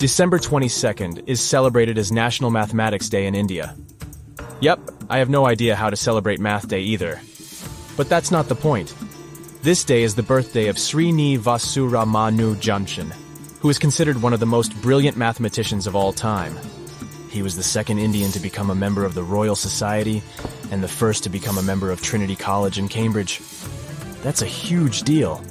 December 0.00 0.38
22nd 0.38 1.24
is 1.26 1.42
celebrated 1.42 1.98
as 1.98 2.10
National 2.10 2.50
Mathematics 2.50 3.10
Day 3.10 3.26
in 3.26 3.34
India. 3.34 3.76
Yep, 4.60 4.80
I 5.10 5.18
have 5.18 5.28
no 5.28 5.44
idea 5.44 5.76
how 5.76 5.90
to 5.90 5.96
celebrate 5.96 6.40
Math 6.40 6.68
Day 6.68 6.80
either. 6.80 7.20
But 7.98 8.08
that's 8.08 8.30
not 8.30 8.48
the 8.48 8.54
point. 8.54 8.94
This 9.60 9.84
day 9.84 10.02
is 10.02 10.14
the 10.14 10.22
birthday 10.22 10.68
of 10.68 10.76
Srinivasa 10.76 11.86
Ramanujan, 11.86 13.12
who 13.60 13.68
is 13.68 13.78
considered 13.78 14.22
one 14.22 14.32
of 14.32 14.40
the 14.40 14.46
most 14.46 14.72
brilliant 14.80 15.18
mathematicians 15.18 15.86
of 15.86 15.94
all 15.94 16.14
time. 16.14 16.56
He 17.28 17.42
was 17.42 17.54
the 17.54 17.62
second 17.62 17.98
Indian 17.98 18.30
to 18.30 18.40
become 18.40 18.70
a 18.70 18.74
member 18.74 19.04
of 19.04 19.12
the 19.12 19.22
Royal 19.22 19.54
Society 19.54 20.22
and 20.70 20.82
the 20.82 20.88
first 20.88 21.24
to 21.24 21.28
become 21.28 21.58
a 21.58 21.62
member 21.62 21.90
of 21.90 22.00
Trinity 22.00 22.36
College 22.36 22.78
in 22.78 22.88
Cambridge. 22.88 23.42
That's 24.22 24.40
a 24.40 24.46
huge 24.46 25.02
deal. 25.02 25.44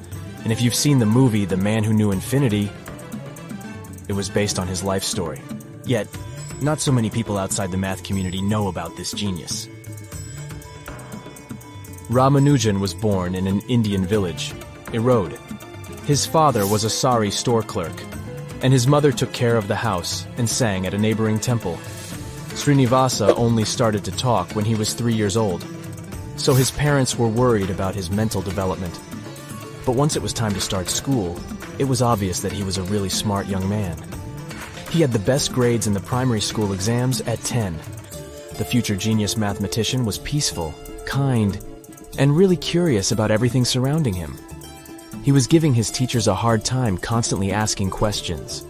And 0.44 0.52
if 0.52 0.60
you've 0.60 0.74
seen 0.74 0.98
the 0.98 1.06
movie 1.06 1.46
The 1.46 1.56
Man 1.56 1.84
Who 1.84 1.94
Knew 1.94 2.12
Infinity, 2.12 2.72
it 4.10 4.14
was 4.14 4.28
based 4.28 4.60
on 4.60 4.68
his 4.68 4.84
life 4.84 5.04
story. 5.04 5.42
Yet, 5.86 6.08
not 6.62 6.82
so 6.82 6.92
many 6.92 7.10
people 7.10 7.38
outside 7.38 7.72
the 7.72 7.78
math 7.78 8.04
community 8.04 8.42
know 8.42 8.68
about 8.68 8.98
this 8.98 9.14
genius. 9.14 9.68
Ramanujan 12.10 12.80
was 12.80 12.94
born 12.94 13.36
in 13.36 13.48
an 13.48 13.62
Indian 13.70 14.06
village, 14.06 14.54
Erode. 14.92 15.40
His 16.06 16.26
father 16.26 16.66
was 16.66 16.84
a 16.84 16.90
sari 16.90 17.30
store 17.30 17.62
clerk, 17.62 17.94
and 18.64 18.74
his 18.74 18.88
mother 18.88 19.12
took 19.12 19.32
care 19.32 19.56
of 19.56 19.68
the 19.68 19.76
house 19.76 20.26
and 20.38 20.50
sang 20.50 20.88
at 20.88 20.96
a 20.96 20.98
neighboring 20.98 21.40
temple. 21.40 21.76
Srinivasa 22.56 23.38
only 23.38 23.64
started 23.64 24.04
to 24.06 24.12
talk 24.12 24.56
when 24.56 24.66
he 24.66 24.74
was 24.74 24.94
three 24.94 25.14
years 25.14 25.38
old, 25.38 25.66
so 26.36 26.56
his 26.56 26.72
parents 26.72 27.16
were 27.16 27.28
worried 27.28 27.70
about 27.70 27.94
his 27.94 28.10
mental 28.10 28.42
development. 28.42 29.00
But 29.86 29.96
once 29.96 30.16
it 30.16 30.24
was 30.24 30.34
time 30.34 30.56
to 30.56 30.62
start 30.62 30.90
school, 30.90 31.40
it 31.80 31.86
was 31.86 32.02
obvious 32.02 32.42
that 32.42 32.52
he 32.52 32.64
was 32.64 32.78
a 32.78 32.84
really 32.84 33.10
smart 33.10 33.48
young 33.48 33.68
man. 33.68 33.98
He 34.92 35.02
had 35.02 35.14
the 35.14 35.20
best 35.20 35.54
grades 35.54 35.88
in 35.88 35.94
the 35.94 36.00
primary 36.00 36.42
school 36.42 36.74
exams 36.74 37.22
at 37.22 37.44
10. 37.44 37.76
The 38.58 38.66
future 38.66 38.96
genius 38.96 39.38
mathematician 39.38 40.04
was 40.04 40.20
peaceful, 40.20 40.74
kind, 41.06 41.64
and 42.18 42.36
really 42.36 42.58
curious 42.58 43.12
about 43.12 43.32
everything 43.32 43.64
surrounding 43.64 44.14
him. 44.14 44.38
He 45.24 45.32
was 45.32 45.48
giving 45.48 45.74
his 45.74 45.92
teachers 45.92 46.28
a 46.28 46.36
hard 46.36 46.66
time 46.66 46.98
constantly 46.98 47.52
asking 47.52 47.92
questions, 47.92 48.66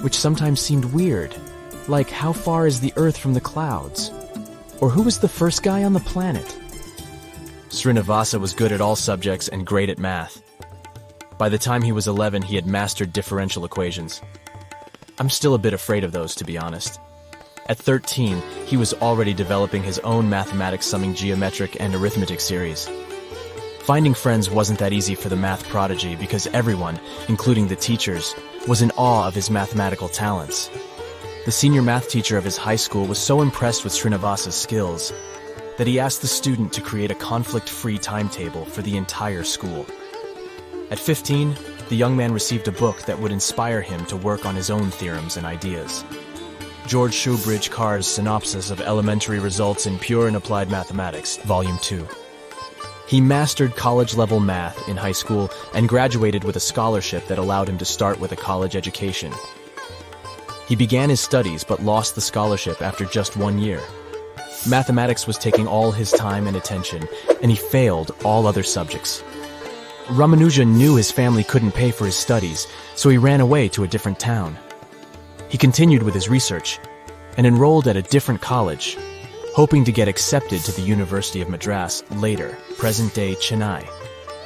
which 0.00 0.16
sometimes 0.18 0.60
seemed 0.60 0.86
weird, 0.86 1.34
like 1.88 2.08
how 2.08 2.32
far 2.32 2.66
is 2.66 2.80
the 2.80 2.92
Earth 2.96 3.18
from 3.18 3.34
the 3.34 3.40
clouds? 3.40 4.10
Or 4.80 4.90
who 4.90 5.02
was 5.02 5.18
the 5.18 5.28
first 5.28 5.62
guy 5.62 5.84
on 5.84 5.92
the 5.92 6.00
planet? 6.00 6.56
Srinivasa 7.68 8.38
was 8.38 8.54
good 8.54 8.72
at 8.72 8.80
all 8.80 8.96
subjects 8.96 9.48
and 9.48 9.66
great 9.66 9.90
at 9.90 9.98
math. 9.98 10.43
By 11.36 11.48
the 11.48 11.58
time 11.58 11.82
he 11.82 11.92
was 11.92 12.06
11, 12.06 12.42
he 12.42 12.54
had 12.54 12.66
mastered 12.66 13.12
differential 13.12 13.64
equations. 13.64 14.22
I'm 15.18 15.30
still 15.30 15.54
a 15.54 15.58
bit 15.58 15.72
afraid 15.72 16.04
of 16.04 16.12
those, 16.12 16.34
to 16.36 16.44
be 16.44 16.56
honest. 16.56 17.00
At 17.66 17.78
13, 17.78 18.40
he 18.66 18.76
was 18.76 18.94
already 18.94 19.34
developing 19.34 19.82
his 19.82 19.98
own 20.00 20.28
mathematics 20.28 20.86
summing 20.86 21.14
geometric 21.14 21.80
and 21.80 21.94
arithmetic 21.94 22.40
series. 22.40 22.88
Finding 23.80 24.14
friends 24.14 24.48
wasn't 24.48 24.78
that 24.78 24.92
easy 24.92 25.14
for 25.14 25.28
the 25.28 25.36
math 25.36 25.68
prodigy 25.68 26.14
because 26.14 26.46
everyone, 26.48 27.00
including 27.28 27.68
the 27.68 27.76
teachers, 27.76 28.34
was 28.68 28.80
in 28.80 28.92
awe 28.92 29.26
of 29.26 29.34
his 29.34 29.50
mathematical 29.50 30.08
talents. 30.08 30.70
The 31.46 31.52
senior 31.52 31.82
math 31.82 32.08
teacher 32.08 32.38
of 32.38 32.44
his 32.44 32.56
high 32.56 32.76
school 32.76 33.06
was 33.06 33.18
so 33.18 33.42
impressed 33.42 33.82
with 33.82 33.92
Srinivasa's 33.92 34.54
skills 34.54 35.12
that 35.78 35.86
he 35.86 35.98
asked 35.98 36.22
the 36.22 36.28
student 36.28 36.72
to 36.74 36.80
create 36.80 37.10
a 37.10 37.14
conflict-free 37.16 37.98
timetable 37.98 38.64
for 38.64 38.82
the 38.82 38.96
entire 38.96 39.42
school. 39.42 39.84
At 40.90 40.98
15, 40.98 41.56
the 41.88 41.96
young 41.96 42.16
man 42.16 42.32
received 42.32 42.68
a 42.68 42.72
book 42.72 43.02
that 43.06 43.18
would 43.18 43.32
inspire 43.32 43.80
him 43.80 44.04
to 44.06 44.16
work 44.16 44.44
on 44.44 44.54
his 44.54 44.70
own 44.70 44.90
theorems 44.90 45.36
and 45.36 45.46
ideas. 45.46 46.04
George 46.86 47.14
Shoebridge 47.14 47.70
Carr's 47.70 48.06
Synopsis 48.06 48.70
of 48.70 48.80
Elementary 48.82 49.38
Results 49.38 49.86
in 49.86 49.98
Pure 49.98 50.28
and 50.28 50.36
Applied 50.36 50.70
Mathematics, 50.70 51.38
Volume 51.38 51.78
2. 51.80 52.06
He 53.06 53.20
mastered 53.20 53.76
college-level 53.76 54.40
math 54.40 54.88
in 54.88 54.96
high 54.96 55.12
school 55.12 55.50
and 55.74 55.88
graduated 55.88 56.44
with 56.44 56.56
a 56.56 56.60
scholarship 56.60 57.26
that 57.28 57.38
allowed 57.38 57.68
him 57.68 57.78
to 57.78 57.84
start 57.84 58.20
with 58.20 58.32
a 58.32 58.36
college 58.36 58.76
education. 58.76 59.32
He 60.68 60.76
began 60.76 61.08
his 61.08 61.20
studies 61.20 61.64
but 61.64 61.82
lost 61.82 62.14
the 62.14 62.20
scholarship 62.20 62.82
after 62.82 63.06
just 63.06 63.36
one 63.36 63.58
year. 63.58 63.80
Mathematics 64.68 65.26
was 65.26 65.38
taking 65.38 65.66
all 65.66 65.92
his 65.92 66.10
time 66.12 66.46
and 66.46 66.56
attention, 66.56 67.06
and 67.42 67.50
he 67.50 67.56
failed 67.56 68.14
all 68.24 68.46
other 68.46 68.62
subjects. 68.62 69.22
Ramanujan 70.08 70.76
knew 70.76 70.96
his 70.96 71.10
family 71.10 71.42
couldn't 71.42 71.72
pay 71.72 71.90
for 71.90 72.04
his 72.04 72.14
studies, 72.14 72.66
so 72.94 73.08
he 73.08 73.16
ran 73.16 73.40
away 73.40 73.68
to 73.70 73.84
a 73.84 73.88
different 73.88 74.20
town. 74.20 74.58
He 75.48 75.56
continued 75.56 76.02
with 76.02 76.12
his 76.12 76.28
research 76.28 76.78
and 77.38 77.46
enrolled 77.46 77.88
at 77.88 77.96
a 77.96 78.02
different 78.02 78.42
college, 78.42 78.98
hoping 79.54 79.82
to 79.84 79.92
get 79.92 80.06
accepted 80.06 80.60
to 80.60 80.72
the 80.72 80.82
University 80.82 81.40
of 81.40 81.48
Madras 81.48 82.02
later, 82.10 82.54
present-day 82.76 83.34
Chennai. 83.36 83.82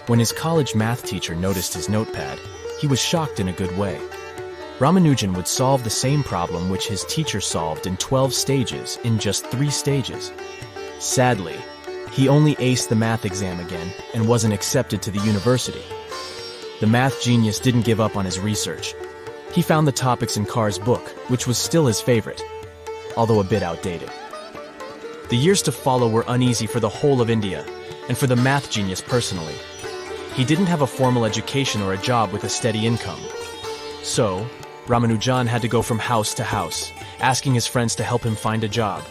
When 0.06 0.20
his 0.20 0.30
college 0.30 0.76
math 0.76 1.04
teacher 1.04 1.34
noticed 1.34 1.74
his 1.74 1.88
notepad, 1.88 2.38
he 2.80 2.86
was 2.86 3.00
shocked 3.00 3.41
in 3.41 3.48
a 3.48 3.52
good 3.52 3.76
way. 3.76 4.00
Ramanujan 4.78 5.34
would 5.34 5.48
solve 5.48 5.82
the 5.82 5.91
same 5.91 6.22
problem 6.22 6.70
which 6.70 6.86
his 6.86 7.04
teacher 7.06 7.41
solved 7.41 7.88
in 7.88 7.97
12 7.97 8.32
stages 8.32 8.97
in 9.02 9.18
just 9.18 9.44
three 9.47 9.70
stages. 9.70 10.32
Sadly, 11.00 11.56
he 12.18 12.28
only 12.28 12.56
aced 12.56 12.88
the 12.88 12.96
math 12.96 13.24
exam 13.24 13.60
again 13.60 13.92
and 14.12 14.26
wasn't 14.26 14.52
accepted 14.52 15.00
to 15.00 15.12
the 15.12 15.20
university. 15.20 15.84
The 16.80 16.88
math 16.88 17.22
genius 17.22 17.60
didn't 17.60 17.84
give 17.84 18.00
up 18.00 18.16
on 18.16 18.24
his 18.24 18.40
research. 18.40 18.92
He 19.52 19.62
found 19.62 19.86
the 19.86 19.92
topics 19.92 20.36
in 20.36 20.44
Carr's 20.44 20.80
book, 20.80 21.06
which 21.30 21.46
was 21.46 21.56
still 21.56 21.86
his 21.86 22.00
favorite, 22.00 22.42
although 23.16 23.38
a 23.38 23.44
bit 23.44 23.62
outdated. 23.62 24.10
The 25.28 25.36
years 25.36 25.62
to 25.62 25.70
follow 25.70 26.08
were 26.08 26.24
uneasy 26.26 26.66
for 26.66 26.80
the 26.80 26.88
whole 26.88 27.20
of 27.20 27.30
India, 27.30 27.64
and 28.08 28.18
for 28.18 28.26
the 28.26 28.34
math 28.34 28.68
genius 28.68 29.00
personally. 29.00 29.54
He 30.34 30.44
didn't 30.44 30.66
have 30.66 30.82
a 30.82 30.88
formal 30.88 31.24
education 31.24 31.82
or 31.82 31.92
a 31.92 31.98
job 31.98 32.32
with 32.32 32.42
a 32.42 32.48
steady 32.48 32.84
income. 32.84 33.20
So, 34.02 34.44
Ramanujan 34.86 35.46
had 35.46 35.62
to 35.62 35.68
go 35.68 35.82
from 35.82 36.00
house 36.00 36.34
to 36.34 36.42
house, 36.42 36.90
asking 37.20 37.54
his 37.54 37.68
friends 37.68 37.94
to 37.94 38.02
help 38.02 38.24
him 38.24 38.34
find 38.34 38.64
a 38.64 38.68
job. 38.68 39.04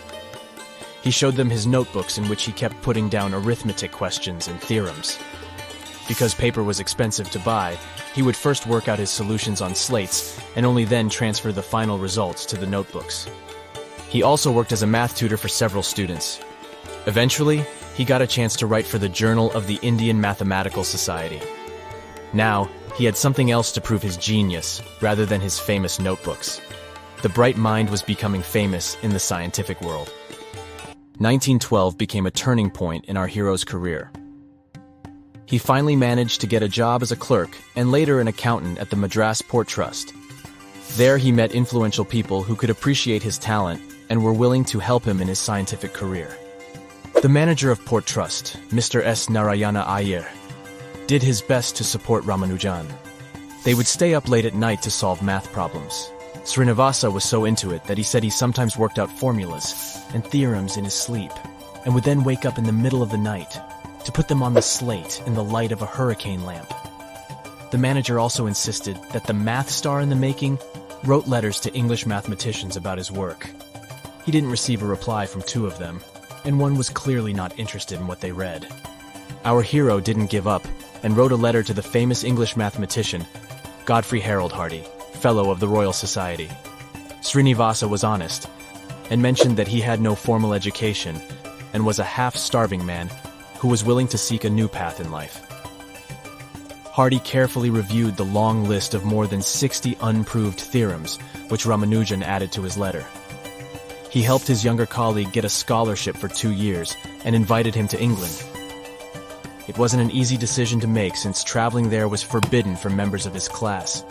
He 1.08 1.12
showed 1.12 1.36
them 1.36 1.50
his 1.50 1.66
notebooks 1.66 2.18
in 2.18 2.28
which 2.28 2.44
he 2.44 2.52
kept 2.52 2.82
putting 2.82 3.08
down 3.08 3.34
arithmetic 3.34 3.94
questions 3.94 4.50
and 4.50 4.60
theorems. 4.60 5.18
Because 6.06 6.36
paper 6.36 6.64
was 6.64 6.82
expensive 6.82 7.32
to 7.32 7.40
buy, 7.40 7.78
he 8.14 8.22
would 8.22 8.36
first 8.36 8.68
work 8.68 8.90
out 8.90 9.00
his 9.00 9.10
solutions 9.10 9.62
on 9.62 9.74
slates 9.74 10.38
and 10.58 10.66
only 10.66 10.84
then 10.84 11.08
transfer 11.08 11.54
the 11.54 11.64
final 11.64 11.98
results 11.98 12.46
to 12.48 12.58
the 12.58 12.68
notebooks. 12.68 13.26
He 14.10 14.22
also 14.22 14.52
worked 14.52 14.74
as 14.74 14.84
a 14.84 14.86
math 14.86 15.16
tutor 15.16 15.38
for 15.38 15.48
several 15.48 15.82
students. 15.82 16.42
Eventually, 17.06 17.66
he 17.96 18.04
got 18.04 18.22
a 18.22 18.28
chance 18.28 18.58
to 18.58 18.68
write 18.68 18.86
for 18.86 18.98
the 18.98 19.08
Journal 19.08 19.50
of 19.54 19.66
the 19.66 19.80
Indian 19.82 20.20
Mathematical 20.20 20.84
Society. 20.84 21.40
Now, 22.34 22.70
he 22.96 23.06
had 23.06 23.16
something 23.16 23.50
else 23.50 23.72
to 23.72 23.80
prove 23.80 24.02
his 24.02 24.18
genius, 24.18 24.82
rather 25.00 25.26
than 25.26 25.40
his 25.40 25.58
famous 25.58 26.02
notebooks. 26.02 26.60
The 27.22 27.30
bright 27.30 27.56
mind 27.56 27.92
was 27.92 28.02
becoming 28.02 28.42
famous 28.42 28.98
in 29.04 29.12
the 29.12 29.20
scientific 29.20 29.80
world. 29.82 30.12
1912 31.20 31.98
became 31.98 32.28
a 32.28 32.32
turning 32.32 32.70
point 32.70 33.06
in 33.06 33.18
our 33.18 33.26
hero's 33.26 33.64
career. 33.64 34.12
He 35.48 35.58
finally 35.58 35.96
managed 35.96 36.42
to 36.42 36.48
get 36.48 36.62
a 36.62 36.68
job 36.68 37.02
as 37.02 37.12
a 37.12 37.16
clerk 37.16 37.58
and 37.76 37.92
later 37.92 38.20
an 38.20 38.28
accountant 38.28 38.78
at 38.78 38.92
the 38.92 38.98
Madras 38.98 39.42
Port 39.42 39.68
Trust. 39.68 40.14
There 40.96 41.18
he 41.18 41.32
met 41.32 41.54
influential 41.54 42.06
people 42.06 42.44
who 42.44 42.56
could 42.56 42.70
appreciate 42.70 43.24
his 43.24 43.40
talent 43.40 43.82
and 44.10 44.24
were 44.24 44.34
willing 44.34 44.64
to 44.66 44.78
help 44.78 45.04
him 45.06 45.20
in 45.20 45.28
his 45.28 45.40
scientific 45.40 45.94
career. 45.94 46.38
The 47.24 47.30
manager 47.30 47.72
of 47.72 47.84
Port 47.84 48.06
Trust, 48.06 48.58
Mr. 48.70 49.02
S. 49.02 49.28
Narayana 49.28 49.86
Iyer, 49.88 50.28
did 51.08 51.24
his 51.24 51.42
best 51.42 51.76
to 51.78 51.84
support 51.84 52.26
Ramanujan. 52.26 52.86
They 53.64 53.74
would 53.74 53.88
stay 53.88 54.14
up 54.14 54.30
late 54.30 54.46
at 54.46 54.54
night 54.54 54.84
to 54.84 54.92
solve 54.92 55.24
math 55.24 55.52
problems. 55.52 56.12
Srinivasa 56.44 57.12
was 57.12 57.24
so 57.24 57.46
into 57.46 57.72
it 57.72 57.84
that 57.86 57.98
he 57.98 58.04
said 58.04 58.24
he 58.24 58.30
sometimes 58.30 58.78
worked 58.78 59.00
out 59.00 59.12
formulas 59.12 60.00
and 60.14 60.26
theorems 60.26 60.78
in 60.78 60.84
his 60.84 60.94
sleep, 60.94 61.32
and 61.86 61.94
would 61.94 62.04
then 62.04 62.24
wake 62.24 62.46
up 62.46 62.58
in 62.58 62.64
the 62.64 62.72
middle 62.72 63.04
of 63.04 63.12
the 63.12 63.18
night 63.18 63.60
to 64.06 64.12
put 64.12 64.28
them 64.28 64.42
on 64.42 64.54
the 64.54 64.62
slate 64.62 65.22
in 65.26 65.34
the 65.34 65.44
light 65.44 65.72
of 65.72 65.82
a 65.82 65.86
hurricane 65.86 66.46
lamp. 66.46 66.74
The 67.72 67.78
manager 67.78 68.20
also 68.20 68.46
insisted 68.46 68.98
that 69.12 69.26
the 69.26 69.34
math 69.34 69.70
star 69.70 70.00
in 70.00 70.10
the 70.10 70.16
making 70.16 70.60
wrote 71.04 71.28
letters 71.28 71.60
to 71.62 71.74
English 71.74 72.06
mathematicians 72.06 72.78
about 72.78 72.98
his 72.98 73.12
work. 73.12 73.50
He 74.26 74.32
didn't 74.32 74.52
receive 74.52 74.82
a 74.82 74.86
reply 74.86 75.26
from 75.26 75.42
two 75.42 75.66
of 75.66 75.78
them, 75.78 76.02
and 76.46 76.60
one 76.60 76.76
was 76.76 76.90
clearly 76.90 77.34
not 77.34 77.60
interested 77.60 78.00
in 78.00 78.08
what 78.08 78.22
they 78.22 78.32
read. 78.32 78.68
Our 79.44 79.62
hero 79.62 80.00
didn't 80.00 80.30
give 80.30 80.48
up 80.48 80.66
and 81.04 81.16
wrote 81.16 81.34
a 81.34 81.36
letter 81.36 81.62
to 81.64 81.74
the 81.74 81.84
famous 81.84 82.24
English 82.24 82.56
mathematician, 82.56 83.26
Godfrey 83.86 84.22
Harold 84.22 84.54
Hardy, 84.54 84.84
Fellow 85.18 85.52
of 85.52 85.60
the 85.60 85.68
Royal 85.68 85.94
Society. 85.94 86.48
Srinivasa 87.22 87.90
was 87.90 88.04
honest 88.04 88.48
and 89.10 89.22
mentioned 89.22 89.58
that 89.58 89.68
he 89.68 89.82
had 89.82 90.00
no 90.00 90.16
formal 90.16 90.54
education 90.54 91.20
and 91.74 91.86
was 91.86 92.00
a 92.00 92.04
half-starving 92.04 92.86
man 92.86 93.10
who 93.58 93.68
was 93.68 93.84
willing 93.84 94.08
to 94.08 94.18
seek 94.18 94.44
a 94.44 94.50
new 94.50 94.68
path 94.68 95.00
in 95.00 95.12
life. 95.12 95.44
Hardy 96.92 97.20
carefully 97.20 97.70
reviewed 97.70 98.16
the 98.16 98.26
long 98.26 98.66
list 98.66 98.94
of 98.94 99.06
more 99.06 99.28
than 99.28 99.42
60 99.42 99.98
unproved 100.02 100.60
theorems, 100.60 101.18
which 101.50 101.66
Ramanujan 101.66 102.24
added 102.24 102.52
to 102.54 102.62
his 102.62 102.78
letter. 102.78 103.06
He 104.10 104.22
helped 104.22 104.48
his 104.48 104.64
younger 104.64 104.86
colleague 104.86 105.32
get 105.32 105.46
a 105.46 105.50
scholarship 105.50 106.16
for 106.16 106.28
two 106.28 106.52
years 106.52 106.96
and 107.24 107.36
invited 107.36 107.76
him 107.76 107.88
to 107.90 108.02
England. 108.02 108.44
It 109.68 109.78
wasn't 109.78 110.04
an 110.04 110.12
easy 110.12 110.38
decision 110.38 110.80
to 110.80 110.88
make 110.88 111.16
since 111.16 111.44
traveling 111.44 111.90
there 111.90 112.08
was 112.08 112.24
forbidden 112.24 112.76
for 112.76 112.90
members 112.90 113.26
of 113.26 113.34
his 113.34 113.48
class. 113.48 114.04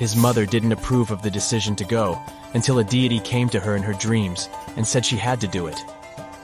His 0.00 0.16
mother 0.16 0.46
didn't 0.46 0.72
approve 0.72 1.10
of 1.10 1.20
the 1.20 1.30
decision 1.30 1.76
to 1.76 1.84
go 1.84 2.18
until 2.54 2.78
a 2.78 2.84
deity 2.84 3.20
came 3.20 3.50
to 3.50 3.60
her 3.60 3.76
in 3.76 3.82
her 3.82 3.92
dreams 3.92 4.48
and 4.76 4.86
said 4.86 5.04
she 5.04 5.18
had 5.18 5.42
to 5.42 5.46
do 5.46 5.66
it. 5.66 5.76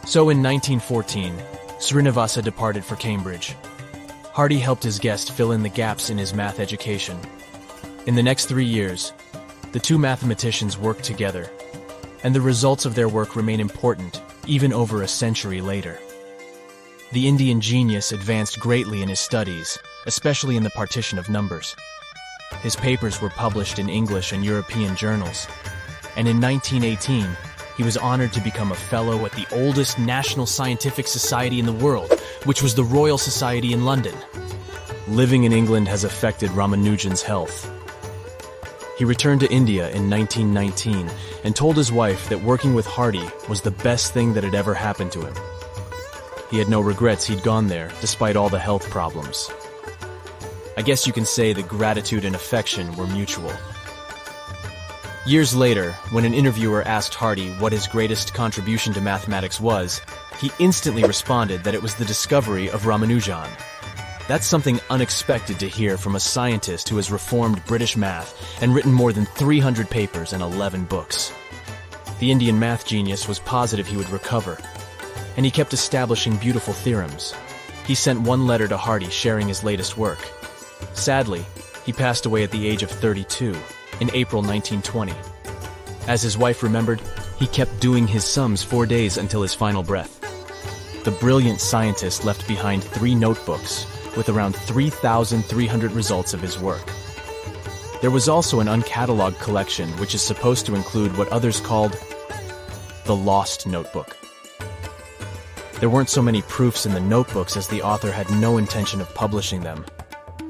So 0.04 0.28
in 0.28 0.42
1914, 0.42 1.34
Srinivasa 1.78 2.44
departed 2.44 2.84
for 2.84 2.96
Cambridge. 2.96 3.56
Hardy 4.34 4.58
helped 4.58 4.82
his 4.82 4.98
guest 4.98 5.32
fill 5.32 5.52
in 5.52 5.62
the 5.62 5.70
gaps 5.70 6.10
in 6.10 6.18
his 6.18 6.34
math 6.34 6.60
education. 6.60 7.18
In 8.04 8.14
the 8.14 8.22
next 8.22 8.44
three 8.44 8.66
years, 8.66 9.14
the 9.72 9.80
two 9.80 9.96
mathematicians 9.96 10.76
worked 10.76 11.04
together, 11.04 11.50
and 12.22 12.34
the 12.34 12.42
results 12.42 12.84
of 12.84 12.94
their 12.94 13.08
work 13.08 13.36
remain 13.36 13.60
important 13.60 14.20
even 14.46 14.70
over 14.70 15.00
a 15.00 15.08
century 15.08 15.62
later. 15.62 15.98
The 17.12 17.26
Indian 17.26 17.62
genius 17.62 18.12
advanced 18.12 18.60
greatly 18.60 19.00
in 19.00 19.08
his 19.08 19.20
studies, 19.20 19.78
especially 20.04 20.58
in 20.58 20.62
the 20.62 20.68
partition 20.68 21.18
of 21.18 21.30
numbers. 21.30 21.74
His 22.62 22.76
papers 22.76 23.20
were 23.20 23.30
published 23.30 23.78
in 23.78 23.88
English 23.88 24.32
and 24.32 24.44
European 24.44 24.96
journals, 24.96 25.46
and 26.16 26.26
in 26.26 26.40
1918, 26.40 27.28
he 27.76 27.82
was 27.82 27.96
honored 27.96 28.32
to 28.32 28.40
become 28.40 28.72
a 28.72 28.74
fellow 28.74 29.26
at 29.26 29.32
the 29.32 29.46
oldest 29.52 29.98
national 29.98 30.46
scientific 30.46 31.06
society 31.06 31.58
in 31.58 31.66
the 31.66 31.72
world, 31.72 32.10
which 32.44 32.62
was 32.62 32.74
the 32.74 32.84
Royal 32.84 33.18
Society 33.18 33.72
in 33.72 33.84
London. 33.84 34.14
Living 35.08 35.44
in 35.44 35.52
England 35.52 35.86
has 35.88 36.04
affected 36.04 36.50
Ramanujan's 36.50 37.22
health. 37.22 37.70
He 38.96 39.04
returned 39.04 39.40
to 39.40 39.52
India 39.52 39.90
in 39.90 40.08
1919 40.08 41.10
and 41.44 41.54
told 41.54 41.76
his 41.76 41.92
wife 41.92 42.30
that 42.30 42.42
working 42.42 42.74
with 42.74 42.86
Hardy 42.86 43.28
was 43.46 43.60
the 43.60 43.70
best 43.70 44.14
thing 44.14 44.32
that 44.32 44.44
had 44.44 44.54
ever 44.54 44.72
happened 44.72 45.12
to 45.12 45.20
him. 45.20 45.34
He 46.50 46.58
had 46.58 46.68
no 46.68 46.80
regrets 46.80 47.26
he'd 47.26 47.42
gone 47.42 47.66
there, 47.66 47.90
despite 48.00 48.36
all 48.36 48.48
the 48.48 48.58
health 48.58 48.88
problems. 48.88 49.50
I 50.78 50.82
guess 50.82 51.06
you 51.06 51.12
can 51.12 51.24
say 51.24 51.54
that 51.54 51.68
gratitude 51.68 52.24
and 52.24 52.36
affection 52.36 52.94
were 52.96 53.06
mutual. 53.06 53.52
Years 55.26 55.56
later, 55.56 55.92
when 56.10 56.24
an 56.24 56.34
interviewer 56.34 56.82
asked 56.82 57.14
Hardy 57.14 57.50
what 57.54 57.72
his 57.72 57.88
greatest 57.88 58.34
contribution 58.34 58.92
to 58.92 59.00
mathematics 59.00 59.58
was, 59.58 60.02
he 60.38 60.52
instantly 60.58 61.02
responded 61.02 61.64
that 61.64 61.74
it 61.74 61.82
was 61.82 61.94
the 61.94 62.04
discovery 62.04 62.70
of 62.70 62.82
Ramanujan. 62.82 63.48
That's 64.28 64.46
something 64.46 64.78
unexpected 64.90 65.58
to 65.60 65.68
hear 65.68 65.96
from 65.96 66.14
a 66.14 66.20
scientist 66.20 66.88
who 66.88 66.96
has 66.96 67.10
reformed 67.10 67.64
British 67.64 67.96
math 67.96 68.62
and 68.62 68.74
written 68.74 68.92
more 68.92 69.12
than 69.12 69.24
300 69.24 69.88
papers 69.88 70.32
and 70.32 70.42
11 70.42 70.84
books. 70.84 71.32
The 72.18 72.30
Indian 72.30 72.58
math 72.58 72.86
genius 72.86 73.26
was 73.26 73.38
positive 73.38 73.86
he 73.86 73.96
would 73.96 74.10
recover, 74.10 74.58
and 75.36 75.44
he 75.44 75.50
kept 75.50 75.72
establishing 75.72 76.36
beautiful 76.36 76.74
theorems. 76.74 77.34
He 77.86 77.94
sent 77.94 78.20
one 78.20 78.46
letter 78.46 78.68
to 78.68 78.76
Hardy 78.76 79.08
sharing 79.10 79.48
his 79.48 79.64
latest 79.64 79.96
work. 79.96 80.18
Sadly, 80.94 81.44
he 81.84 81.92
passed 81.92 82.26
away 82.26 82.42
at 82.42 82.50
the 82.50 82.66
age 82.66 82.82
of 82.82 82.90
32 82.90 83.54
in 84.00 84.10
April 84.14 84.42
1920. 84.42 85.12
As 86.08 86.22
his 86.22 86.38
wife 86.38 86.62
remembered, 86.62 87.00
he 87.38 87.46
kept 87.46 87.80
doing 87.80 88.06
his 88.06 88.24
sums 88.24 88.62
four 88.62 88.86
days 88.86 89.16
until 89.16 89.42
his 89.42 89.54
final 89.54 89.82
breath. 89.82 90.20
The 91.04 91.10
brilliant 91.12 91.60
scientist 91.60 92.24
left 92.24 92.48
behind 92.48 92.82
three 92.82 93.14
notebooks 93.14 93.86
with 94.16 94.28
around 94.28 94.56
3,300 94.56 95.92
results 95.92 96.34
of 96.34 96.40
his 96.40 96.58
work. 96.58 96.90
There 98.00 98.10
was 98.10 98.28
also 98.28 98.60
an 98.60 98.66
uncatalogued 98.66 99.38
collection 99.40 99.88
which 99.98 100.14
is 100.14 100.22
supposed 100.22 100.66
to 100.66 100.74
include 100.74 101.16
what 101.16 101.28
others 101.28 101.60
called 101.60 101.98
the 103.04 103.16
Lost 103.16 103.66
Notebook. 103.66 104.16
There 105.80 105.90
weren't 105.90 106.10
so 106.10 106.22
many 106.22 106.42
proofs 106.42 106.86
in 106.86 106.92
the 106.94 107.00
notebooks 107.00 107.56
as 107.56 107.68
the 107.68 107.82
author 107.82 108.10
had 108.10 108.30
no 108.30 108.58
intention 108.58 109.00
of 109.00 109.14
publishing 109.14 109.60
them. 109.60 109.84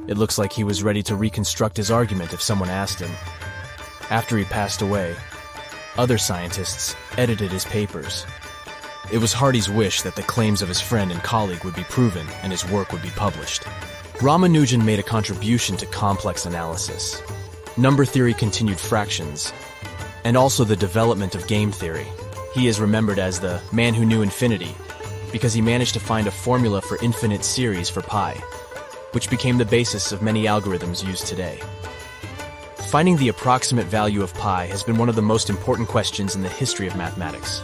It 0.08 0.16
looks 0.18 0.38
like 0.38 0.52
he 0.52 0.64
was 0.64 0.82
ready 0.82 1.02
to 1.04 1.16
reconstruct 1.16 1.76
his 1.76 1.90
argument 1.90 2.32
if 2.32 2.40
someone 2.40 2.68
asked 2.68 3.00
him. 3.00 3.10
After 4.08 4.38
he 4.38 4.44
passed 4.44 4.82
away, 4.82 5.16
other 5.98 6.16
scientists 6.16 6.94
edited 7.16 7.50
his 7.50 7.64
papers. 7.64 8.24
It 9.12 9.18
was 9.18 9.32
Hardy's 9.32 9.68
wish 9.68 10.02
that 10.02 10.14
the 10.14 10.22
claims 10.22 10.62
of 10.62 10.68
his 10.68 10.80
friend 10.80 11.10
and 11.10 11.22
colleague 11.22 11.64
would 11.64 11.74
be 11.74 11.84
proven 11.84 12.26
and 12.42 12.52
his 12.52 12.68
work 12.68 12.92
would 12.92 13.02
be 13.02 13.10
published. 13.10 13.62
Ramanujan 14.18 14.84
made 14.84 14.98
a 14.98 15.04
contribution 15.04 15.76
to 15.76 15.86
complex 15.86 16.46
analysis. 16.46 17.22
Number 17.76 18.04
theory 18.04 18.32
continued 18.32 18.78
fractions, 18.78 19.52
and 20.24 20.36
also 20.36 20.64
the 20.64 20.76
development 20.76 21.34
of 21.34 21.46
game 21.46 21.70
theory. 21.70 22.06
He 22.54 22.68
is 22.68 22.80
remembered 22.80 23.18
as 23.18 23.38
the 23.38 23.60
man 23.72 23.92
who 23.92 24.06
knew 24.06 24.22
infinity 24.22 24.74
because 25.32 25.52
he 25.52 25.60
managed 25.60 25.94
to 25.94 26.00
find 26.00 26.26
a 26.26 26.30
formula 26.30 26.80
for 26.80 26.96
infinite 27.02 27.44
series 27.44 27.90
for 27.90 28.00
pi, 28.00 28.40
which 29.12 29.30
became 29.30 29.58
the 29.58 29.64
basis 29.64 30.12
of 30.12 30.22
many 30.22 30.44
algorithms 30.44 31.06
used 31.06 31.26
today. 31.26 31.60
Finding 32.88 33.16
the 33.16 33.28
approximate 33.28 33.86
value 33.86 34.22
of 34.22 34.32
pi 34.34 34.66
has 34.66 34.84
been 34.84 34.96
one 34.96 35.08
of 35.08 35.16
the 35.16 35.22
most 35.22 35.50
important 35.50 35.88
questions 35.88 36.36
in 36.36 36.42
the 36.42 36.48
history 36.48 36.86
of 36.86 36.96
mathematics. 36.96 37.60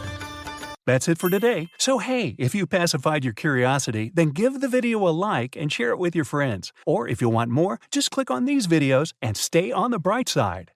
That's 0.85 1.07
it 1.07 1.17
for 1.17 1.29
today. 1.29 1.69
So, 1.77 1.99
hey, 1.99 2.35
if 2.37 2.53
you 2.53 2.67
pacified 2.67 3.23
your 3.23 3.33
curiosity, 3.33 4.11
then 4.13 4.31
give 4.31 4.59
the 4.59 4.67
video 4.67 5.07
a 5.07 5.11
like 5.11 5.55
and 5.55 5.71
share 5.71 5.91
it 5.91 5.97
with 5.97 6.13
your 6.13 6.25
friends. 6.25 6.73
Or 6.85 7.07
if 7.07 7.21
you 7.21 7.29
want 7.29 7.51
more, 7.51 7.79
just 7.89 8.11
click 8.11 8.29
on 8.29 8.43
these 8.43 8.67
videos 8.67 9.13
and 9.21 9.37
stay 9.37 9.71
on 9.71 9.91
the 9.91 9.99
bright 9.99 10.27
side. 10.27 10.73